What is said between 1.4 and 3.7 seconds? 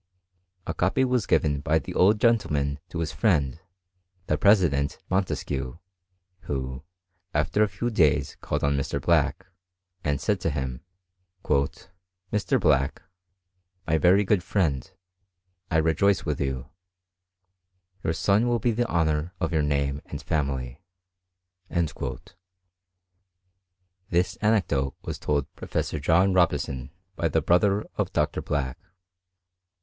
by the old gentlcn his friend,